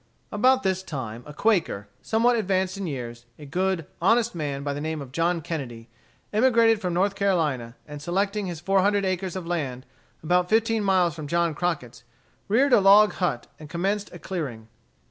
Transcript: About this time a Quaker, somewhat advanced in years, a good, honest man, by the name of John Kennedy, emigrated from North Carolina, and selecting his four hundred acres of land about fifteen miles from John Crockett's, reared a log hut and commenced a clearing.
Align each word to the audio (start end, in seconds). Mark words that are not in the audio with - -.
About 0.31 0.63
this 0.63 0.81
time 0.81 1.21
a 1.27 1.31
Quaker, 1.31 1.87
somewhat 2.01 2.35
advanced 2.35 2.75
in 2.75 2.87
years, 2.87 3.27
a 3.37 3.45
good, 3.45 3.85
honest 4.01 4.33
man, 4.33 4.63
by 4.63 4.73
the 4.73 4.81
name 4.81 4.99
of 4.99 5.11
John 5.11 5.41
Kennedy, 5.41 5.89
emigrated 6.33 6.81
from 6.81 6.95
North 6.95 7.13
Carolina, 7.13 7.75
and 7.87 8.01
selecting 8.01 8.47
his 8.47 8.59
four 8.59 8.81
hundred 8.81 9.05
acres 9.05 9.35
of 9.35 9.45
land 9.45 9.85
about 10.23 10.49
fifteen 10.49 10.83
miles 10.83 11.13
from 11.13 11.27
John 11.27 11.53
Crockett's, 11.53 12.03
reared 12.47 12.73
a 12.73 12.81
log 12.81 13.13
hut 13.13 13.45
and 13.59 13.69
commenced 13.69 14.11
a 14.11 14.17
clearing. 14.17 14.69